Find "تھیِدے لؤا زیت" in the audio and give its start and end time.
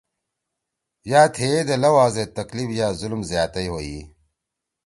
1.35-2.29